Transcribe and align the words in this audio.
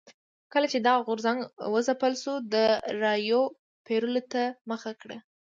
کله 0.53 0.67
چې 0.71 0.77
دغه 0.79 0.99
غورځنګ 1.07 1.39
وځپل 1.73 2.13
شو 2.23 2.33
د 2.53 2.55
رایو 3.01 3.41
پېرلو 3.85 4.21
ته 4.31 4.43
مخه 4.69 4.91
کړه. 5.01 5.17